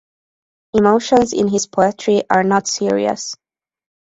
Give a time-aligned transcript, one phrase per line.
[0.73, 3.35] Emotions in his poetry are not serious.